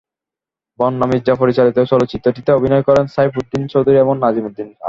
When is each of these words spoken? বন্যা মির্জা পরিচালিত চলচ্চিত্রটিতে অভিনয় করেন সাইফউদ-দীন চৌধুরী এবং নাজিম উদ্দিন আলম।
বন্যা 0.79 1.05
মির্জা 1.05 1.33
পরিচালিত 1.35 1.77
চলচ্চিত্রটিতে 1.91 2.49
অভিনয় 2.51 2.83
করেন 2.83 3.05
সাইফউদ-দীন 3.07 3.63
চৌধুরী 3.67 3.97
এবং 3.97 4.15
নাজিম 4.17 4.43
উদ্দিন 4.45 4.67
আলম। 4.67 4.77